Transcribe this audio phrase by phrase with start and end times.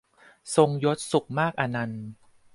[0.55, 2.05] ทรงยศ สุขมากอนันต์